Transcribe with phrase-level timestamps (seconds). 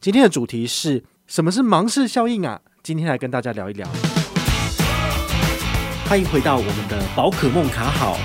[0.00, 2.60] 今天的主题是什么是盲视效应啊？
[2.84, 3.84] 今天来跟大家聊一聊。
[6.08, 8.16] 欢迎回到我们的宝可梦卡好。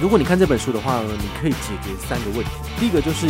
[0.00, 2.50] 如果你看这本书的话呢，你可以解决三个问题。
[2.80, 3.26] 第一个就是，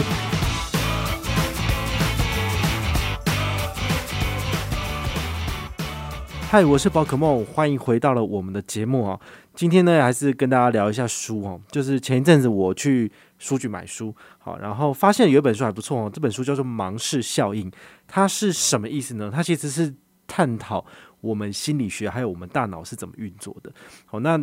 [6.48, 9.18] 嗨，我是宝可梦，欢迎回到了我们的节目啊。
[9.56, 11.60] 今天呢，还是跟大家聊一下书哦。
[11.72, 13.10] 就是前一阵子我去
[13.42, 16.08] 书局买书，好，然后发现有一本书还不错哦。
[16.14, 17.68] 这本书叫做《盲视效应》，
[18.06, 19.32] 它是什么意思呢？
[19.34, 19.92] 它其实是
[20.28, 20.84] 探讨
[21.20, 23.72] 我们心理学还有我们大脑是怎么运作的。
[24.06, 24.40] 好，那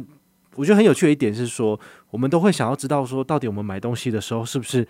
[0.55, 4.85] 我觉得很有趣的一点是说，我们都会想要知道说，到底我们买东西的时候是不是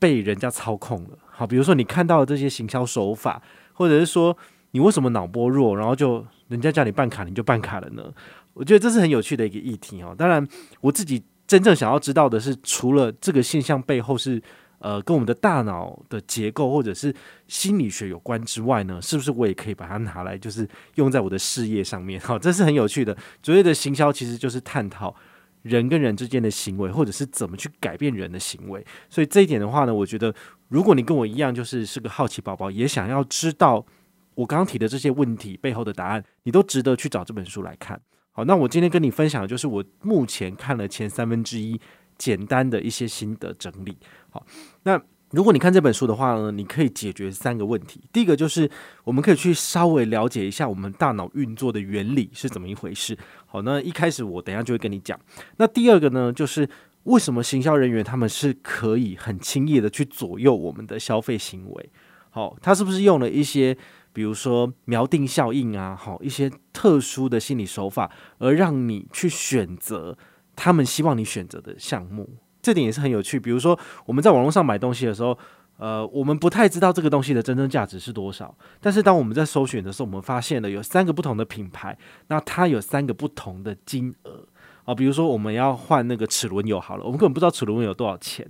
[0.00, 1.18] 被人家操控了？
[1.30, 3.40] 好，比如说你看到的这些行销手法，
[3.72, 4.36] 或者是说
[4.72, 8.12] 你为什么脑波弱，然后就人家叫你办卡，你就办卡了呢？
[8.52, 10.12] 我觉得这是很有趣的一个议题哦。
[10.18, 10.44] 当然，
[10.80, 11.22] 我自己
[11.54, 14.42] 真正想要知道的是，除了这个现象背后是
[14.80, 17.14] 呃跟我们的大脑的结构或者是
[17.46, 22.18] 心理学有关之外呢，是不是我也可以把它拿来就是用在我的事业上面？
[22.26, 23.16] 好，这是很有趣的。
[23.40, 25.14] 所谓的行销其实就是探讨
[25.62, 28.84] 人跟人之间的行为，或者是怎么去改变人的行为。
[29.08, 30.34] 所以这一点的话呢，我觉得
[30.66, 33.86] 如果你跟我一样，就是是个好奇宝宝，也想要知道
[34.34, 38.00] 我刚刚提的这些问题背后的答案，你都值得去找这本书来看。
[38.36, 41.80] 好，那我今天跟你分享的就是我目前看了前三分之一
[42.18, 43.96] 简单的一些心得整理。
[44.28, 44.44] 好，
[44.82, 48.00] 那如果你看这本书的话呢，你可以解决三个问题。
[48.12, 48.68] 第一个就是
[49.04, 53.16] 我们可以去稍微了解一下我们大脑运作的原理是怎么一回事。
[53.46, 55.16] 好，那一开始我等一下就会跟你讲。
[55.58, 56.68] 那第二个呢，就是
[57.04, 61.90] 为什么行销人员他们是可以很轻易的去左右我们的消费行为？
[62.30, 63.78] 好，他是不是用了一些？
[64.14, 70.16] 比如说锚定效应啊，好，一些特殊的心理手法，而让你去选择
[70.56, 73.38] 他们希望你选择的项目，这点也是很有趣。
[73.40, 75.36] 比如说我们在网络上买东西的时候，
[75.78, 84.46] 呃，我们不太知道这个东西的真正价值是多少，但是当我们在搜寻的时候，我们发现了有三个不同的品牌，那它有三个不同的金额
[84.84, 84.94] 啊。
[84.94, 88.48] 比如说我们要换那个齿轮油好了，我们根本不知道齿轮油多少钱，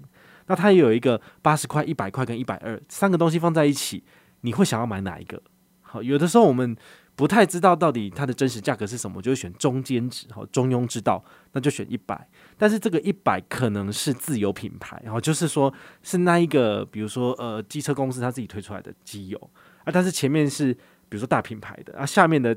[0.49, 4.05] 那它也有一个八十块、一百块跟一百二三个东西放在一起，
[4.43, 5.41] 你会想要买哪一个？
[5.95, 6.77] 好有的时候我们
[7.15, 12.29] 不太知道到底它的真实价格是什么，就会选中间值，好，中庸之道，那就选一百。
[12.59, 15.73] 但是这个一百可能是自有品牌，然后就是说
[16.03, 19.51] 是那一个，比如说呃机车公司他自己推出来的机油
[19.85, 20.75] 啊，但是前面是
[21.09, 22.57] 比如说大品牌的啊，下面的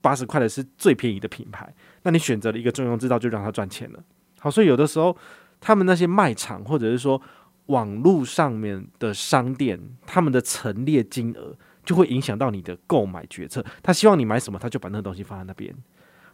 [0.00, 1.72] 八十块的是最便宜的品牌，
[2.02, 4.02] 那你选择了一个中庸之道，就让他赚钱了。
[4.40, 5.16] 好，所以有的时候
[5.60, 7.22] 他们那些卖场或者是说
[7.66, 11.56] 网络上面的商店，他们的陈列金额。
[11.84, 13.64] 就会影响到你的购买决策。
[13.82, 15.74] 他希望你买什么，他就把那个东西放在那边。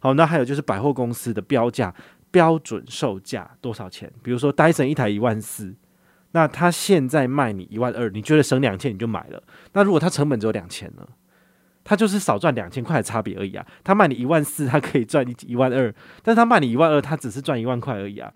[0.00, 1.92] 好，那还有就是百货公司的标价
[2.30, 4.12] 标准售价多少钱？
[4.22, 5.74] 比如说戴森一台一万四，
[6.32, 9.42] 那他现在卖你一万二，你觉得省两千你就买了。
[9.72, 11.04] 那如果他成本只有两千呢？
[11.82, 13.66] 他就是少赚两千块的差别而已啊。
[13.82, 15.92] 他卖你一万四，他可以赚你一万二，
[16.22, 18.32] 但是他卖你一万二，他只是赚一万块而已啊。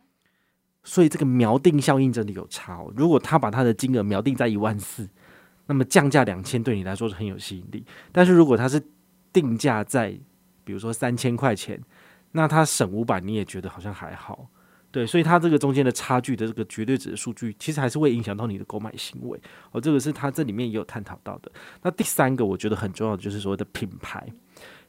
[0.82, 2.92] 所以这个锚定效应真的有差哦。
[2.96, 5.08] 如果他把他的金额锚定在一万四。
[5.66, 8.82] 那么降价两千对你来说是很有吸引力，但是如果它是
[9.32, 10.18] 定价在
[10.64, 11.80] 比如说三千块钱，
[12.32, 14.48] 那它省五百你也觉得好像还好，
[14.90, 19.40] 对，所以它这个中间的差距的这个绝对值的数据，其实还是会影响到你的购买行为。
[19.70, 21.50] 哦，这个是它这里面也有探讨到的。
[21.82, 24.26] 那第三个我觉得很重要的就是所谓的品牌，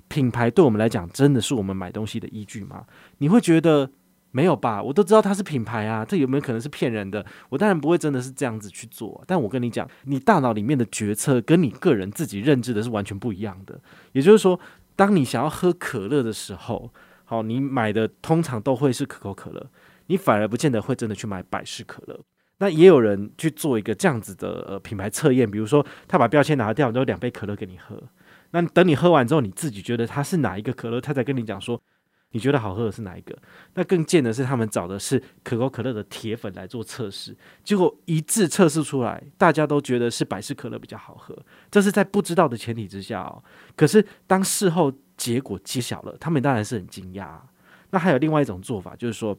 [0.08, 2.86] 品牌对我们来讲真的是我们买东西的依据吗？
[3.20, 3.92] 你会觉得？
[4.36, 4.82] 没有吧？
[4.82, 7.24] 我都知道它是品牌啊，这有没有可能是骗人的？
[7.50, 9.24] 我当然不会真的是这样子去做。
[9.28, 13.80] 但我跟你讲，你大脑里面的决策跟你个人自己认知的是完全不一样的。
[14.14, 14.60] 也就是说，
[14.96, 16.92] 当你想要喝可乐的时候，
[17.26, 19.70] 好，你买的通常都会是可口可乐，
[20.08, 22.20] 你反而不见得会真的去买百事可乐。
[22.58, 28.02] 那也有人去做一个这样子的呃品牌测验，比如说他把标签拿掉，然后两杯可乐给你喝。
[28.50, 31.80] 那等你喝完之后，你自己觉得它是哪一个可乐，他才跟你讲说。
[32.34, 33.38] 你觉得好喝的是哪一个？
[33.76, 41.38] 那更贱的是，他们找的是可口可乐的铁粉来做测试，结果一致测试出来，大家都觉得是百事可乐比较好喝。
[41.70, 43.44] 这是在不知道的前提之下哦。
[43.76, 47.38] 可是当事后结果揭晓了，他们当然是很惊讶。
[47.92, 49.38] 那还有另外一种做法，就是说，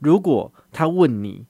[0.00, 1.44] 如果他问你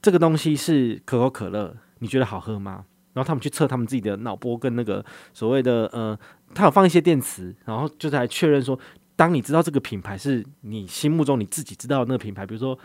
[0.00, 2.86] 这个东西是可口可乐，你觉得好喝吗？
[3.12, 5.04] 然后他们去测他们自己的脑波跟那个
[5.34, 6.18] 所谓的呃，
[6.54, 8.80] 他有放一些电池，然后就在确认说。
[9.16, 12.78] 当你知道这个品牌是你心目中你自己知道的那个品牌，比如说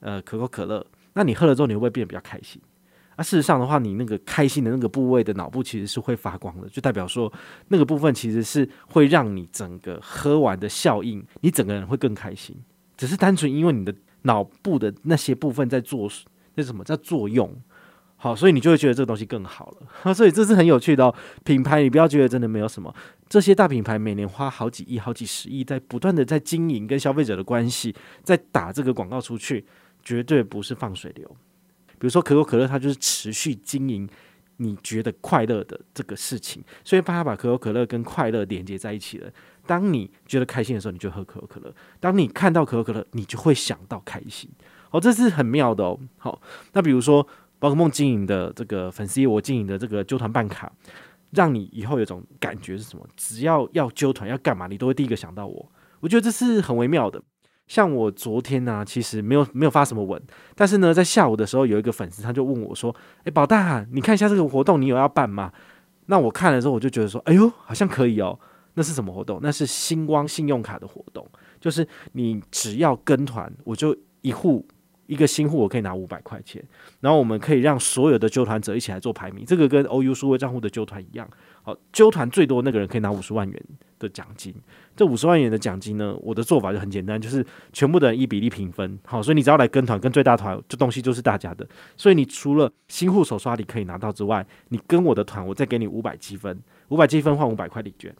[0.00, 2.60] 呃可口可乐，那你喝了之后你会不会变得比较开心？
[3.14, 7.32] 啊，事实上的话，你那个开心的那个部位的脑部其实是会发光的，就代表说
[7.68, 12.56] 那个部分其实是会让你整个喝完的效应，你整个人会更开心。
[12.96, 16.10] 只是单纯因为你的脑部的那些部分在做
[16.54, 17.54] 那什么在作用。
[18.26, 19.86] 好，所以你就会觉得这个东西更好了。
[20.12, 21.14] 所以这是很有趣的哦。
[21.44, 22.92] 品牌，你不要觉得真的没有什么。
[23.28, 27.94] 这些大品牌每年花好几亿、好几十亿，在不断的在经营跟消费者的关系，
[28.24, 29.64] 在打这个广告出去，
[30.02, 31.36] 绝对不是放水流。
[32.00, 34.08] 比如说可口可乐，它就是持续经营
[34.56, 39.30] 你觉得快乐的这个事情，所以把它把可口可乐跟快乐连接在一起了。
[39.64, 41.70] 当你觉得开心的时候，你就喝可口可乐；
[42.00, 44.50] 当你看到可口可乐，你就会想到开心。
[44.90, 45.96] 哦，这是很妙的哦。
[46.16, 46.42] 好，
[46.72, 47.24] 那比如说
[47.58, 50.70] 宝可梦经营的这个粉丝，我经营的这个揪团办卡。
[51.32, 53.04] 让你以后有种感觉是什么？
[53.16, 55.72] 只要要揪团要干嘛，你都会第一个想到我。
[55.98, 57.20] 我觉得这是很微妙的。
[57.66, 60.22] 像我昨天呢、其实没有没有发什么文，
[60.54, 62.94] 但是呢，在下午的时候，有一个粉丝他就问我说
[63.24, 65.52] ：“诶，宝大，你看一下这个活动，你有要办吗？”
[66.06, 68.38] 那我看了之后，我就觉得说：“哎呦，好像可以哦。”
[68.74, 69.40] 那是什么活动？
[69.42, 71.28] 那是星光信用卡的活动，
[71.60, 74.64] 就是你只要跟团，我就一户。
[75.06, 76.62] 一个新户我可以拿五百块钱，
[77.00, 81.28] 然后我们可以让所有的揪团者一起来做排名，这个跟 OU 数位账户的揪团一样。
[81.62, 83.62] 好，揪团最多那个人可以拿五十万元
[83.98, 84.54] 的奖金。
[84.94, 88.98] 这五十万元的奖金呢，我的做法就很简单，就是全部的人一比例平分。
[89.04, 91.66] 好，所以你只要来跟团，跟最大团，这东西就是大家的。
[91.96, 98.14] 所以你除了新户手刷礼可以拿到之外，你跟我的团，我再给你五百积分，五百积分换五百块礼券。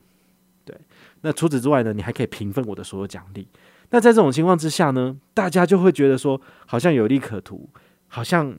[0.65, 0.77] 对，
[1.21, 3.47] 那除此之外呢，你还可以平分我的所有奖励。
[3.91, 7.69] 那在这种情况之下呢，大家就会觉得说，好像有利可图，
[8.09, 8.57] 好像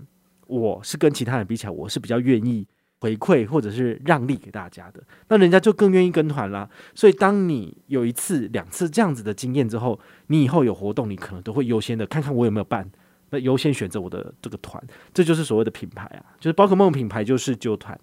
[0.47, 2.65] 我是跟其他人比起来，我是比较愿意
[2.99, 6.69] 回馈或者是让利给大家的，那人家就更愿意跟团啦。
[6.95, 12.89] 所以，当你有一次、两次这样子的经验之后，你以后有活动，你可能都会优先的看看我有没有办，
[13.29, 14.81] 那优先选择我的这个团，
[15.13, 17.99] 这就是所谓的品牌啊，就是宝可梦品牌就是揪团，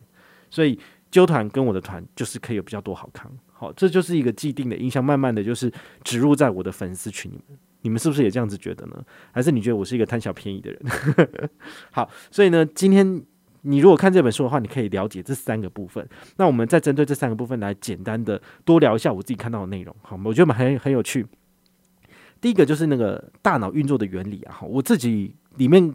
[0.50, 0.78] 所以
[1.10, 3.32] 揪团跟我的团就是可以有比较多好康。
[3.76, 5.72] 这就是一个既定的印象，慢慢的就是
[6.02, 7.58] 植入在我的粉丝群里面。
[7.82, 9.04] 你们是不是也这样子觉得呢？
[9.30, 11.50] 还是你觉得我是一个贪小便宜的人？
[11.92, 13.22] 好，所以呢，今天
[13.60, 16.08] 你如果看这本书的话，你可以了解这三个部分。
[16.36, 19.94] 那我们再针对这三个部分来简单的多聊一下我自己看到的内容。
[20.00, 21.26] 好，我觉得很很有趣。
[22.40, 25.94] 第一个就是那个大脑运作的原理啊，我自己里面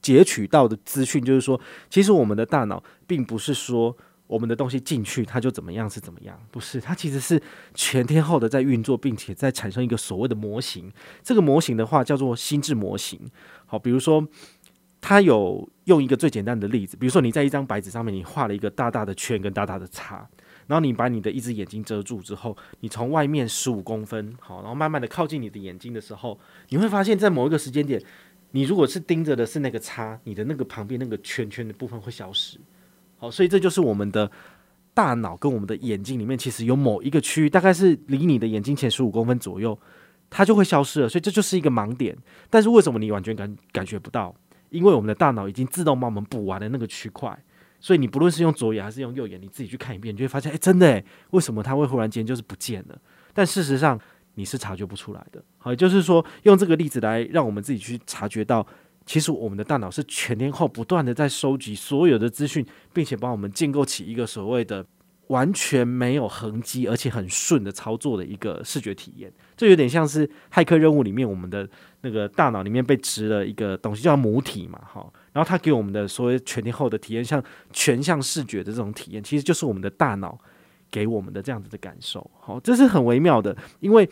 [0.00, 1.60] 截取到的资讯就是说，
[1.90, 3.94] 其实我们的大脑并不是说。
[4.26, 6.40] 我们的东西进去，它就怎么样是怎么样？
[6.50, 7.40] 不是，它其实是
[7.74, 10.90] 全天候的在运作，并且在产生一个所谓的模型。
[11.22, 13.20] 这个模型的话叫做心智模型。
[13.66, 14.26] 好，比如说，
[15.00, 20.26] 它有用一个最简单的例子，比如说你在一张白纸上面，你画了一个大大的圈跟大大的叉，
[20.66, 26.38] 然后你把你的一只眼睛遮住之后，你从外面十五公分，好，然后慢慢的靠近你的眼睛的时候，
[26.70, 28.02] 你会发现在某一个时间点，
[28.52, 32.58] 你如果是盯着的是那个叉，你的那个旁边那个圈圈的部分会消失。
[33.22, 34.28] 好，所以这就是我们的
[34.92, 39.78] 大脑跟我们的眼睛里面，其实有某一个区域，大概是离你的眼睛前十五公分左右，
[40.28, 41.08] 它就会消失了。
[41.08, 42.18] 所以这就是一个盲点。
[42.50, 44.34] 但是为什么你完全感感觉不到？
[44.70, 47.38] 因为我们的大脑已经自动帮我们补完了那个区块。
[47.78, 52.98] 所以你不论是用左眼还是用右眼，你自己去看一遍，你就会发现，哎，真的诶，为什么它会忽然间就是不见了？
[53.32, 53.96] 但事实上
[54.34, 55.40] 你是察觉不出来的。
[55.58, 58.66] 好，也就是说，用这个例子来让我们自己去察觉到。
[59.04, 64.84] 其实我们的大脑是全天候不断的在收集所有的资讯，并且帮我们建构起一个所谓的
[65.28, 69.32] 完全没有痕迹而且很顺的操作的一个视觉体验。
[69.56, 71.68] 这有点像是骇客任务里面我们的
[72.02, 75.04] 那个大脑里面被植了一个东西叫母体嘛，哈。
[75.32, 80.38] 然后它给我们的所谓全天候的体验，像全向视觉的这种体验，其实就是我们的大脑
[80.90, 82.30] 给我们的这样子的感受。
[82.38, 84.08] 好，这是很微妙的，因为。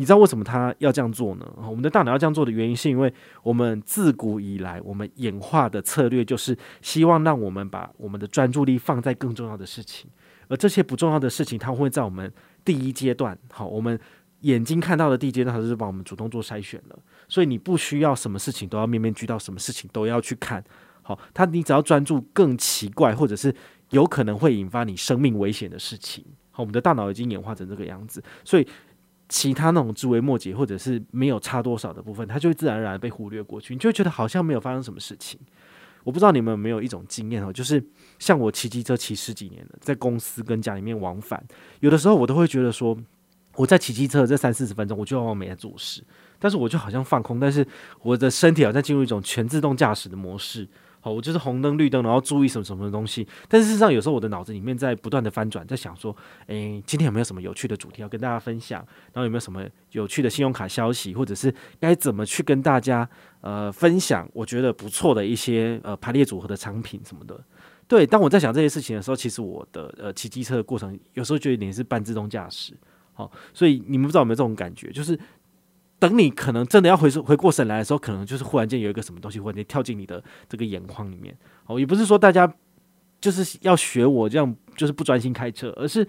[0.00, 1.46] 你知道为什么他要这样做呢？
[1.58, 10.10] 我们的大脑要这样做的原因，是因为我们自古以来，我们演化的策略就是希望让我们把我们的专注力放在更重要的事情，
[10.48, 12.32] 而这些不重要的事情，它会在我们
[12.64, 14.00] 第一阶段，好，我们
[14.40, 16.98] 眼睛看到的第一阶段，它就是帮我们主动做筛选了。
[17.28, 20.64] 所以你不需要什么事情都要面面俱到，什么事情都要去看，
[21.02, 23.54] 好，他你只要专注更奇怪或者是
[23.90, 28.66] 有可能会引发你生命危险的事情，好，我们的大脑已经演化成这个样子，所以。
[29.30, 35.40] 其他那种枝微末节或者是没有差多少的部分，它就会自然而然被忽略过去，你就会觉得好像没有发生什么事情。
[36.02, 37.82] 我不知道你们有没有一种经验哦，就是
[38.18, 41.42] 像我骑机车骑十几年了，在公司跟家里面往返，
[41.78, 42.98] 有的时候我都会觉得说，
[43.54, 46.02] 我在骑机车这三四十分钟，我就往没在做事，
[46.38, 47.64] 但是我就好像放空，但是
[48.02, 50.68] 我的身体好像进入一种全自动驾驶的模式。
[51.02, 53.26] 好，我就是红灯绿灯，然后注意什么什么东西。
[53.48, 56.14] 但事实上，有时候我的脑子里面在不断的翻转，在想说，
[56.46, 58.80] 诶，今天有没有什么有趣的主题要跟大家分享？
[59.12, 63.08] 然后有没有什么有趣的信用卡消息，或者是该怎么去跟大家
[63.40, 64.28] 呃分享？
[64.34, 67.42] 我觉得不错的一些呃排列组合的产品什么的。
[67.88, 72.74] 对，当我在想这些事情的时候，其实我的呃骑机车的过程，有时候就有点是半自动驾驶。
[73.14, 75.18] 好，所以你们不知道有没有这种感觉，就是。
[76.00, 81.36] 等你可能真的要回回过神来的时候，可能就是忽然间有一个什么东西忽然间跳进你的这个眼眶里面。
[81.66, 82.52] 哦，也不是说大家
[83.20, 86.04] 就是要学我这样，就是不专心开车，而是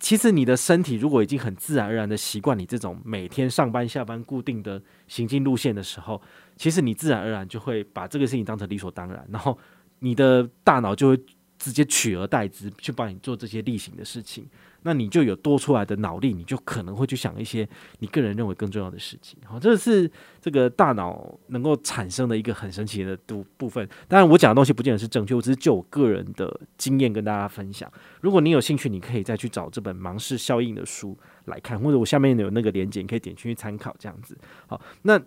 [0.00, 6.20] 其实你的身体如果已经很自然而然的习惯你这种每天上班下班固定的行进路线的时候，
[6.56, 9.58] 其实你自然而然就会把这个事情当成理所当然，然后
[9.98, 11.20] 你的大脑就会
[11.58, 14.48] 直接取而代之去帮你做这些例行的事情。
[14.86, 19.36] 那你就有多出来的脑力，你就可能会去想一些你个人认为更重要的事情。
[19.44, 20.08] 好，这是
[20.40, 23.84] 这个大脑能够产生的一个很神奇的部部分。
[24.06, 27.90] 当然，我讲的东西不见得是正确，我只是就我个人的经验跟大家分享。
[28.20, 33.92] 如果你有兴趣，你可以再去找这本《盲视效应》的书来看，或者我下面有那个连接，你可以点进去参考。
[33.98, 34.38] 这样子。
[34.68, 35.20] 好，那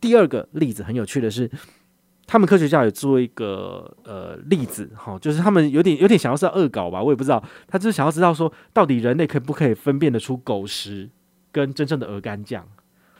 [0.00, 1.50] 第二个例子很有趣的是。
[2.26, 11.10] 他们科学家有做一个呃例子，哈，就是他们有点有点想要是恶搞吧，我也不知道，他就是想要知道说，到底人类可不可以分辨得出狗食
[11.52, 12.66] 跟真正的鹅肝酱，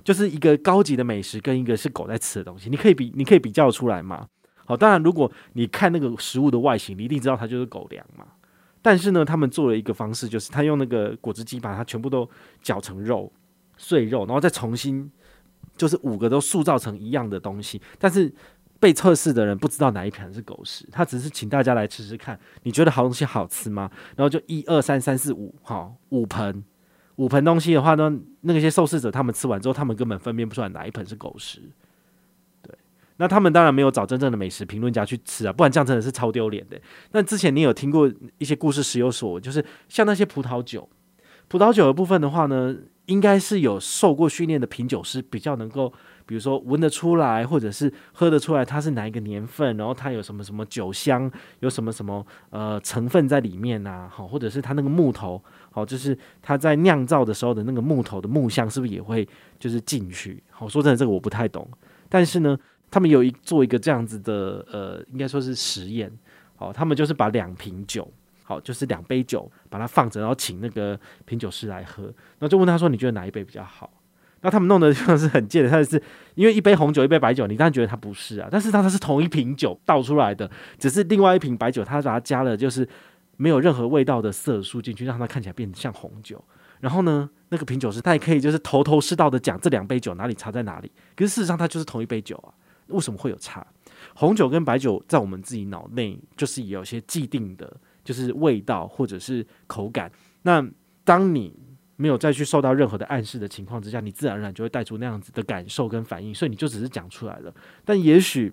[0.03, 4.27] 就是一个高级的美食跟一个是狗在吃的东西，你可以比 你可以比较出来吗？
[4.65, 8.25] 好，当然如果你看那个食物的外形，你一定知道它就是狗粮嘛。
[8.81, 12.27] 但是呢，他们做了一个方式，就是他用那个果汁机把它全部都
[12.63, 13.31] 搅成肉
[13.77, 15.11] 碎肉，然后再重新
[15.77, 18.33] 就是五个都塑造成一样的东西，但是。
[18.85, 23.91] 被测试的人不知道哪一盘是狗食，他只是请大家来吃吃看，你觉得好东西好吃吗？
[24.15, 26.63] 然后就一二三三四五，好，五盆
[27.17, 31.63] 五盆东西的话呢，那些受试者他们吃完之后，他们根本分辨不出来哪一盆是狗食。
[32.61, 32.77] 对，
[33.17, 36.79] 那他们当然没有找真正的美食评论家去吃啊，不然这样真的是超丢脸的。
[37.13, 40.87] 那之前你有听过一些故事，时有所闻，就是像那些葡萄酒，
[41.49, 42.77] 葡萄酒的部分的话呢，
[43.07, 45.91] 应该是有受过训练的品酒师比较能够。
[46.27, 54.09] 比如说闻得出来，或者是喝得出来，它是哪一个年份，然后它有什么什么酒香，有什么什么呃成分在里面呐？
[54.11, 59.29] 好，或者是它那个木头，好，就是它在酿造的时候的那个木头的木香，是不是也会
[59.59, 60.43] 就是进去？
[60.51, 61.69] 好，说真的，这个我不太懂，
[62.09, 62.59] 但是呢，
[62.91, 66.11] 他们有一做一个这样子的呃，应该说是实验，
[66.57, 68.11] 好，他们就是把两瓶酒，
[68.45, 73.91] 好，就是两杯酒，把它放着，然后请那个品酒师来喝，然后就问他说，你觉得哪一杯比较好？
[74.45, 76.01] 那他们弄的就是很贱的，他是
[76.35, 80.49] 因为一杯红酒一杯白酒，你当然觉得它不是啊，但是它它是同一瓶酒倒出来的，
[80.79, 82.87] 只是另外一瓶白酒，它把它加了就是
[83.39, 86.45] 没有任何味道的色素进去，让它看起来变得像红酒。
[86.81, 92.53] 然后呢，那个品酒师他也可以就是头头是道的讲这两杯酒哪里差在哪里，可是事实上它就是同一杯酒啊，
[92.89, 93.67] 为什么会有差？
[94.15, 97.75] 红酒跟白酒在我们自己脑内就是有些既定的，
[98.05, 100.13] 就是味道或者是口感。
[100.43, 100.63] 那
[101.03, 101.55] 当你
[101.97, 107.55] 没有再去受到任何的暗示的情况之下，你自然而然就会带出那样子的感受跟反应，所以你就只是讲出来了。
[107.85, 108.53] 但也许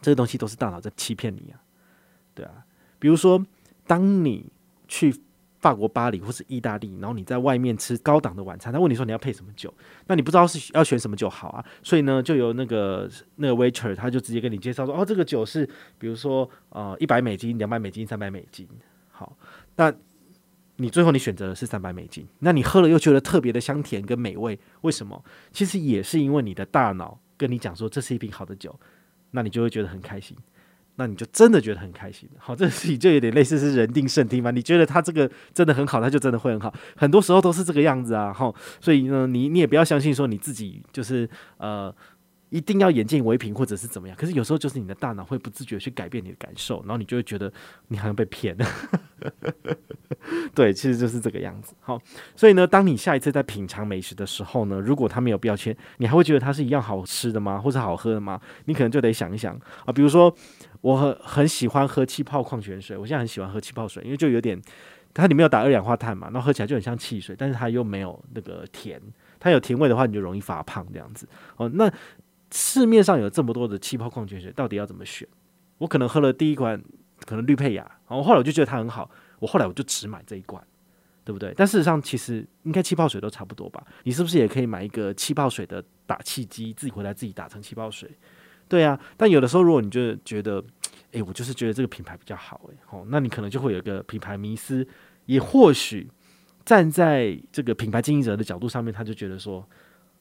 [0.00, 1.62] 这个东西都是大脑在欺骗你啊，
[2.34, 2.64] 对啊。
[2.98, 3.44] 比如说，
[3.86, 4.46] 当你
[4.88, 5.14] 去
[5.60, 9.72] 法国巴黎或是意大利，然后你在外面吃高档的晚餐，他问你说你要配什么酒，
[10.08, 15.64] 那你不知道是要选什么酒好啊，所以呢，就由那个那个 waiter 他就直接跟你介绍说，哦，这个酒是
[15.98, 18.68] 比如说呃一百美金、两百美金、三百美金，
[19.10, 19.36] 好，
[19.76, 19.92] 那。
[20.82, 25.24] 你最后你选择的是三百美金，那你喝了又觉得特别的香甜跟美味，为什么？
[25.52, 28.78] 其实也是因为你的大脑跟你讲说这是一瓶好的酒，
[29.30, 30.36] 那你就会觉得很开心，
[30.96, 32.28] 那你就真的觉得很开心。
[32.36, 34.50] 好，这个事情就有点类似是人定胜天嘛。
[34.50, 36.74] 你觉得他这个真的很好，他就真的会很好。
[36.96, 38.32] 很多时候都是这个样子啊。
[38.32, 41.94] 哈，所以呢，你你也不要相信说你自己就是呃。
[42.52, 44.14] 一定要眼见为凭，或者是怎么样？
[44.14, 47.50] 可是有时候就是你的大脑会不自觉去改变你的感受，然后你就会觉得
[47.88, 48.66] 你好像被骗了。
[50.54, 51.74] 对，其实就是这个样子。
[51.80, 51.98] 好，
[52.36, 57.58] 所以呢，当你下一次在品尝美食的时候呢，如果它没有标签，你还会觉得它是一样好吃的吗？
[57.58, 58.38] 或者好喝的吗？
[58.66, 59.92] 你可能就得想一想啊。
[59.92, 60.34] 比如说，
[60.82, 64.60] 我很很喜欢喝气泡矿泉水，我现在很喜欢喝气泡水，因为就有点
[65.14, 69.00] 它里面有打二氧化碳嘛，然后喝起来就很像汽水，但是它又没有那个甜，
[69.40, 71.26] 它有甜味的话，你就容易发胖这样子。
[71.56, 71.90] 哦，那。
[72.52, 75.26] 市面上有这么多的气泡矿泉水，到底要怎么选？
[75.78, 76.80] 我可能喝了第一罐，
[77.24, 80.62] 可能绿佩雅，然后后来我就觉得它很好，我后来我就只买这一罐，
[81.24, 81.52] 对不对？
[81.56, 83.84] 但事实上，其实应该气泡水都差不多吧？
[84.04, 88.10] 你是不是也可以买一个气泡水的打气机，自己回来自己打成气泡水？
[88.68, 89.00] 对啊。
[89.16, 90.62] 但有的时候，如果你就觉得，
[91.12, 94.86] 诶，我就是觉得这个品牌比较好，诶，哦，那你可能就会有一个品牌迷思，
[95.26, 96.08] 也或许
[96.64, 99.66] 站在这个品牌经营者的角度上面，他就觉得说，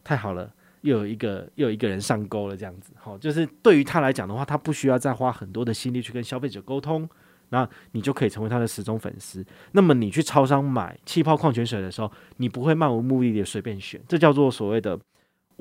[0.03, 0.51] 太好了。
[0.81, 7.07] 又有一个又有一个人上钩了，这样子，好，就是对于他来讲的话，他不需要再花很多的心力去跟消费者沟通，
[7.49, 9.45] 那你就可以成为他的死忠粉丝。
[9.73, 14.99] 那么你去超商买气泡矿泉水的时候，你不会漫无目的的随便选，这叫做所谓的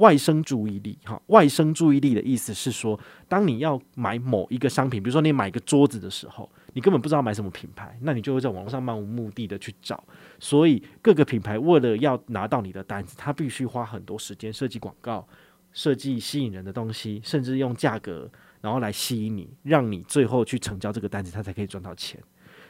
[0.00, 10.02] 外生注意力，哈，外生注意力的意思是说，当你要买某一个商品，比如说你买一个桌子的时候，你根本不知道买什么品牌，那你就会在网络上漫无目的的去找。
[10.38, 15.28] 所以各个品牌为了要拿到你的单子，他必须花很多时间设计广告，
[15.73, 18.26] 设计吸引人的东西，甚至用价格
[18.62, 22.19] 然后来吸引你，让你最后去成交这个单子，他才可以赚到钱。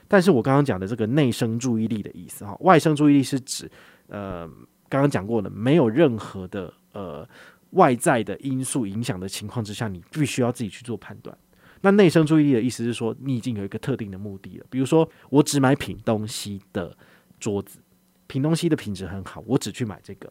[0.08, 3.70] 但是我刚刚讲的这个内生注意力的意思，哈，外生注意力是指，
[4.08, 4.48] 呃，
[4.88, 6.74] 刚刚讲过的，没有任何的。
[6.92, 7.28] 呃，
[7.70, 11.36] 外在的因素影响的情况之下，你必须要自己去做判断。
[11.82, 14.66] 那内生注意力的意思是说，你已经有一个特定的目的了。
[14.68, 16.94] 比如说，我只买品东西的
[17.38, 17.78] 桌子，
[18.26, 20.30] 品东西的品质很好，我只去买这个。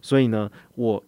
[0.00, 1.04] 所以呢，我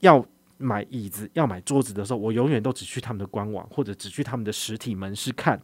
[0.00, 0.22] 要
[0.58, 5.58] 买椅子、要买桌子的时候，我永远都只去他们的官网或者只去他们的实体门市看。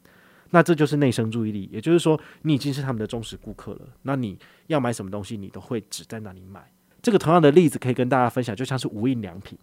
[0.51, 3.81] 那这就是内生注意力，也就是说，你已经是他们的忠实顾客了。
[4.03, 4.39] 那你
[4.69, 6.73] 要买什么东西，你都会只在那里买。
[7.07, 9.57] 这个同样的例子可以跟大家分享，就像是无印良品，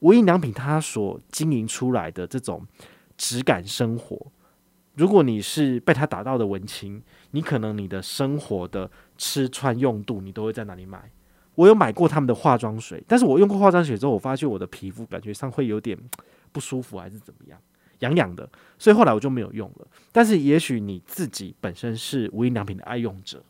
[0.00, 2.66] 无印良品它所经营出来的这种
[3.16, 4.18] 质感生活，
[4.96, 11.08] 如果你是被它打到的文青，你可能你的生活的吃穿用度，你都会在哪里买？
[11.54, 15.96] 我有买过他们的化妆水，但是我用过化妆水之后，我发现我的皮肤感觉上会有点
[16.50, 17.56] 不舒服，还是怎么样，
[18.00, 19.86] 痒痒的，所以后来我就没有用了。
[20.10, 23.40] 但是也许你自己本身是无印良品的爱用者。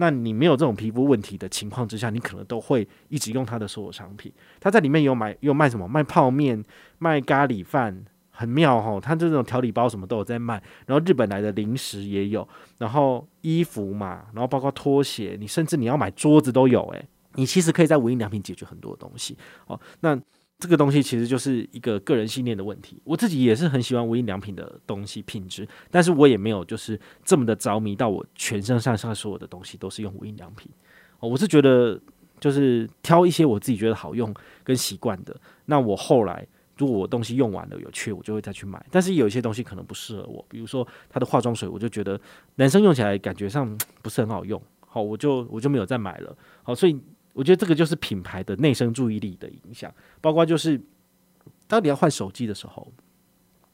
[0.00, 4.32] 那你没有这种皮肤问题的情况之下，你可能都会一直用它的所有商品。
[4.58, 5.86] 它在里面有买有卖什么？
[5.86, 6.64] 卖泡面、
[6.98, 8.98] 卖咖喱饭，很妙哦。
[8.98, 10.62] 它这种调理包什么都有在卖。
[10.86, 16.82] 然后日本来的零食也有，然后衣服嘛，然后包括拖鞋，你甚至你要买桌子都有。
[16.94, 19.78] 诶，你其实可以在无印良品解决很多东西哦。
[20.00, 20.18] 那。
[20.60, 23.00] 这个东西其实就是一个个人信念的问题。
[23.02, 30.70] 我自己也是很喜欢无印良品的东西品质，但是我也没有就是这么的着迷到我全身上下所有的东西都是用无印良品。
[31.18, 31.98] 哦，我是觉得
[32.38, 35.34] 就是挑一些我自己觉得好用跟习惯的。
[35.64, 38.84] 那我后来如果我东西用完了有缺，我就会再去买。
[38.90, 42.20] 但是有一些东西可能不适合我，比如说它的化妆水，我就觉得
[42.56, 44.60] 男生用起来感觉上不是很好用。
[44.86, 46.36] 好，我就我就没有再买了。
[46.62, 47.00] 好，所以。
[47.40, 50.78] 我觉得这个就是品牌的内生注意力的影响，包括就是
[51.66, 52.92] 当你要换手机的时候，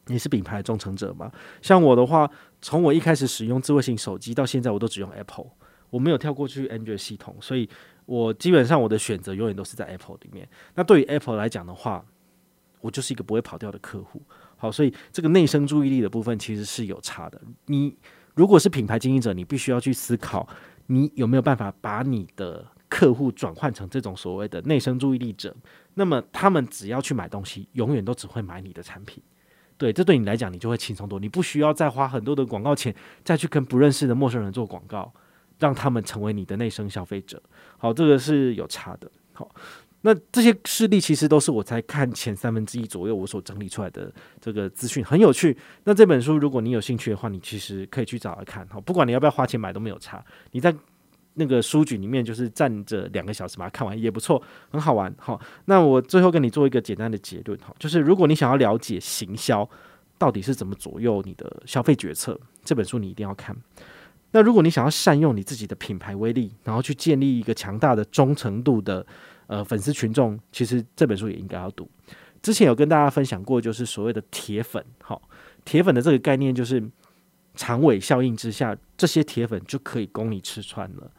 [0.06, 1.32] 你是品牌的忠诚者吗？
[1.60, 2.30] 像我的话，
[2.62, 5.48] 从我一开始使用智慧型手机到现在，我都只用 Apple，
[5.90, 7.68] 我没有跳过去 Android 系统，所以
[8.04, 10.48] 我基本上我的选择永远都是在 Apple 里面。
[10.76, 12.06] 那对于 Apple 来讲的话，
[12.80, 14.22] 我就是一个不会跑掉的客户。
[14.56, 17.40] 好，所以这个内生注意力的部分其实是有差的。
[17.64, 17.96] 你
[18.36, 20.48] 如果是品牌经营者，你必须要去思考，
[20.86, 25.54] 你有没有办法把你的客户转换成这种所谓的内生注意力者，
[25.94, 29.22] 那么他们只要去买东西，永远都只会买你的产品。
[29.76, 32.94] 对，这对你来讲，你就会轻松多，你不需要再花很多的广告钱，
[33.24, 35.12] 再去跟不认识的陌生人做广告，
[35.58, 37.42] 让他们成为你的内生消费者。
[37.76, 39.10] 好，这个是有差的。
[39.32, 39.54] 好，
[40.00, 45.54] 那这些事例其实都是我在看前三分之一左右，我所整理出来的这个资讯很有趣。
[45.84, 48.66] 那这本书如果你有兴趣的话，你其实可以去找来看。
[48.68, 50.24] 好，不管你要不要花钱买都没有差。
[50.52, 50.74] 你在。
[51.36, 55.14] 那个书局里面就是站着两个小时把它看完也不错，很好玩。
[55.18, 59.68] 好，那我最后跟你做一个简单的结论哈，就是如果你想要了解行销
[60.18, 63.56] 到底是怎么左右你的消费决策，这本书你一定要看。
[64.32, 69.06] 那如果你想要善用你自己的品牌威力，然后去建立一个强大的忠诚度的
[69.46, 71.88] 呃粉丝群众，其实这本书也应该要读。
[72.42, 75.22] 之前有跟大家分享过，就是所谓的铁粉，好，
[75.64, 76.82] 铁粉的这个概念就是
[77.54, 81.10] 长尾效应之下，这些铁粉就可以供你吃穿了。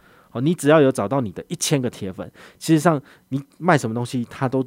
[0.41, 4.65] 你只要有找到你的一千个铁粉，其实上你卖什么东西他都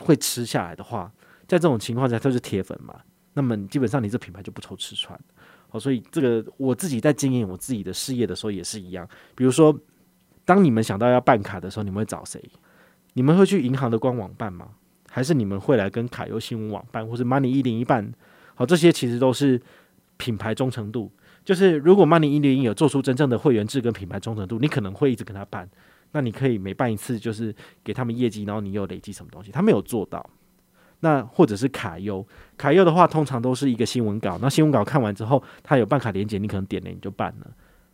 [0.00, 1.12] 会吃下来的话，
[1.46, 2.94] 在这种情况下都是铁粉嘛，
[3.34, 5.18] 那么基本上你这品牌就不愁吃穿。
[5.68, 9.06] 好，所以这个我自己在经营我自己的事业的时候也是一样。
[9.34, 9.76] 比如说，
[10.44, 12.42] 当你们想到要办卡的时候，你们会找谁？
[13.12, 14.70] 你们会去银行的官网办吗？
[15.10, 18.12] 还是你们会来跟卡游新闻网办，或是 Money 一零一办？
[18.54, 19.60] 好，这些其实都是
[20.16, 21.12] 品牌忠诚度。
[21.48, 25.66] 就是如果曼尼一零一有做出真正的会员制跟品牌忠诚度，你可能会一直跟他办。
[26.12, 29.50] 那你可以每办一次，就是给他们业绩，然后你又累积什么东西。
[29.50, 30.22] 他没有做到。
[31.00, 32.22] 那或者是卡优，
[32.58, 34.38] 卡优的话，通常都是一个新闻稿。
[34.42, 37.50] 那新闻稿看完之后，他有办卡连接，你可能点了你就办了。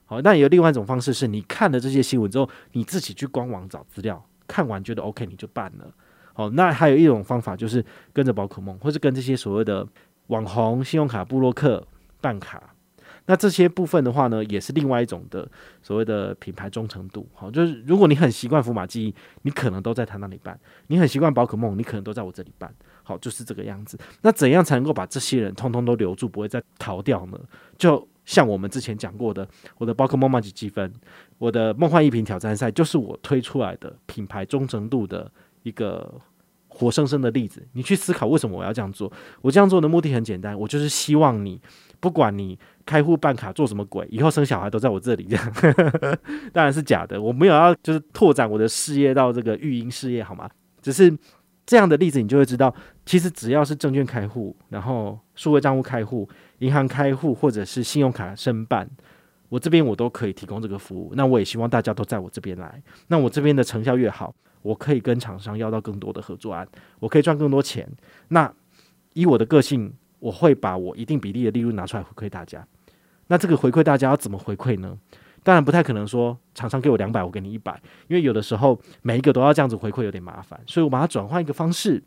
[0.07, 5.89] 好，那有另外一种方式是，你看了这些新闻之后，你自己去官网找资料，看完觉得 OK 你就办了。
[6.33, 9.87] 好，那还有一种方法就是跟着宝可梦，或是跟这些所谓的
[10.27, 11.87] 网红、信用卡布洛克
[12.21, 12.74] 办卡。
[13.27, 15.51] 那这些部分的话呢，也是另外一种的
[15.83, 17.27] 所谓的品牌忠诚度。
[17.33, 20.55] 好，就是如果你很习惯福马记忆，你可能都在他那里办；
[20.89, 22.73] 你很习惯宝可梦，你可能都在我这里办。
[23.03, 23.99] 好，就是这个样子。
[24.23, 27.39] 那怎样才能够把这些人通通都留住，不会再逃掉呢？
[27.79, 29.47] 就像我们之前讲过的，
[29.79, 30.93] 我的宝可梦麻吉积分，
[31.39, 35.31] 我的梦幻一品挑战赛，就是我推出来的品牌忠诚度的
[35.63, 36.15] 一个
[36.69, 39.13] 活生生的例子，你去思考为什么我要这样做。
[39.43, 41.61] 我这样做的目的很简单，我就是希望你，
[42.05, 45.25] 不管你开户办卡做什么鬼，以后生小孩都在我这里。
[45.25, 45.53] 这样
[46.53, 50.47] 当然是假的，我没有要就是拓展我的事业到这个育婴事业，好吗？
[50.83, 51.11] 只是
[51.65, 52.75] 这样的例子，你就会知道，
[53.07, 58.87] 其实只要是证券开户，然后数位账户开户、银行开户，或者是信用卡申办，
[59.49, 61.15] 我这边我都可以提供这个服务。
[61.17, 64.35] 那我也希望大家都在我这边来，那我这边的成效越好。
[64.61, 66.69] 我可以跟厂商要到更多的合作案，
[67.01, 67.91] 我可以赚更多钱。
[68.29, 68.51] 那
[69.15, 69.93] 以我的个性，
[70.25, 72.67] 我会把我一定比例的利润拿出来回馈大家。
[73.27, 74.97] 那这个回馈大家要怎么回馈呢？
[75.43, 82.03] 当然不太可能说厂商给我两百，我给你一百，因为有的时候每一个都要这样子回馈有点麻烦，所以我把它转换一个方式，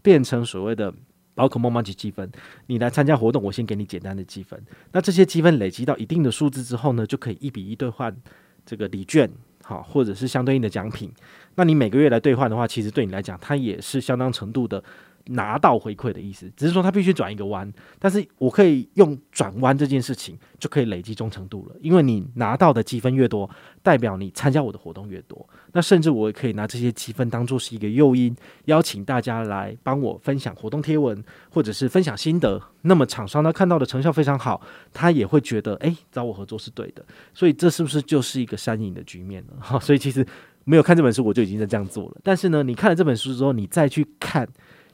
[0.00, 0.90] 变成所谓的
[1.34, 2.32] 宝可梦麻吉积分。
[2.68, 4.58] 你来参加活动，我先给你简单的积分。
[4.92, 8.16] 那这些积分累积到一定的数字之后呢，就可以一比一兑换
[8.64, 9.30] 这个礼券。
[9.62, 11.12] 好，或者是相对应的奖品，
[11.56, 14.82] 那你每个月来兑换的话，其实对你来讲，它也是相当程度的。
[15.30, 23.48] 拿到回馈的意思，只是说他必须转一个弯，但是我可以用转弯这件事情就可以累积忠诚度了，因为你拿到的积分越多，
[23.82, 32.60] 代表你参加我的活动越多，那甚至我也可以拿这些积分当做是一个诱因，邀请大家来帮我分享活动贴文，或者是分享心得。
[32.82, 34.60] 那么厂商呢，看到的成效非常好，
[34.92, 39.52] 他也会觉得诶，找我合作是对的，所以这是不是就是一个三赢的局面呢？
[39.60, 40.26] 哈，所以其实
[40.64, 42.16] 没有看这本书，我就已经在这样做了。
[42.24, 44.48] 但是呢，你看了这本书之后，你再去看。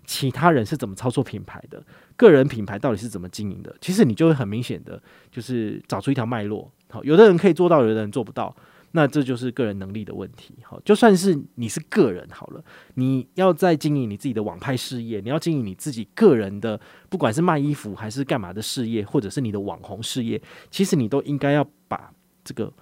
[0.06, 1.82] 其他人是怎么操作品牌的？
[2.16, 3.76] 个人品牌到底是怎么经营的？
[3.80, 6.72] 其实你就会很明显的，就是找出一条脉络。
[6.88, 8.54] 好，有的人可以做到，有的人做不到，
[8.92, 10.54] 那这就是个人能力的问题。
[10.62, 12.64] 好，就算是你是个人好了，
[12.94, 20.40] 你要在经营你自己的网拍事业，你要经营你自己个人的，不管是卖衣服还是干嘛的事业，或者是你的网红事业，
[20.70, 22.12] 其实你都应该要把
[22.44, 22.72] 这个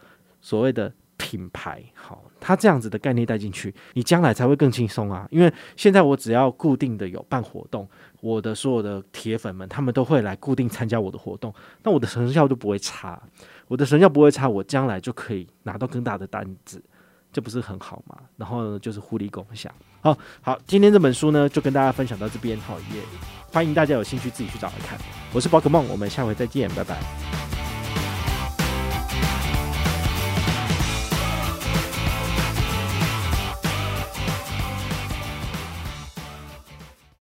[0.40, 0.92] 所谓的。
[1.34, 5.26] 品牌好，他这样子的概念带进去，你将来才会更轻松啊！
[5.32, 7.88] 因为现在我只要固定的有办活动，
[8.20, 13.20] 我的所有的铁粉们，他们都会来固定参加我的活动，那我的成效就不会差，
[13.66, 16.80] 我的成效不会差，我将来就可以拿到更大的单子，
[17.32, 18.16] 这不是很好吗？
[18.36, 19.74] 然后呢，就是互利共享。
[20.00, 23.00] 好好，今天这本书呢，就跟大家分享到这边，好，也
[23.52, 24.96] 欢迎大家有兴趣自己去找来看。
[25.32, 27.53] 我是宝可梦，我们下回再见，拜拜。